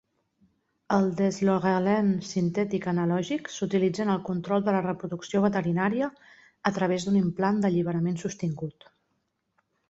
El 0.95 1.03
Deslorelin 1.17 2.07
sintètic 2.29 2.87
analògic 2.91 3.51
s'utilitza 3.57 4.03
en 4.07 4.13
el 4.15 4.23
control 4.31 4.63
de 4.69 4.73
la 4.77 4.81
reproducció 4.87 5.43
veterinària 5.45 6.09
a 6.71 6.73
través 6.79 7.07
d'un 7.11 7.21
implant 7.21 7.61
d'alliberament 7.67 8.19
sostingut. 8.25 8.91